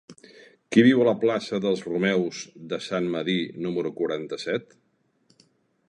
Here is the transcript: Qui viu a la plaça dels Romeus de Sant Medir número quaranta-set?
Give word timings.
Qui 0.75 0.85
viu 0.85 1.03
a 1.03 1.05
la 1.07 1.13
plaça 1.23 1.59
dels 1.65 1.83
Romeus 1.89 2.41
de 2.73 2.81
Sant 2.89 3.11
Medir 3.17 3.39
número 3.67 3.93
quaranta-set? 4.01 4.79